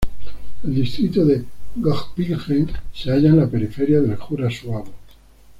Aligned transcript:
El 0.63 0.73
Distrito 0.73 1.23
de 1.23 1.45
Göppingen 1.75 2.71
se 2.91 3.11
halla 3.11 3.29
en 3.29 3.37
la 3.37 3.47
periferia 3.47 4.01
del 4.01 4.15
Jura 4.17 4.49
Suabo. 4.49 4.91